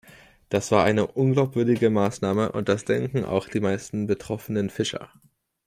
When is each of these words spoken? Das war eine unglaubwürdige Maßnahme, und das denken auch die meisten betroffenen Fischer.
Das 0.49 0.71
war 0.71 0.83
eine 0.83 1.05
unglaubwürdige 1.05 1.91
Maßnahme, 1.91 2.53
und 2.53 2.69
das 2.69 2.85
denken 2.85 3.23
auch 3.23 3.47
die 3.47 3.59
meisten 3.59 4.07
betroffenen 4.07 4.71
Fischer. 4.71 5.11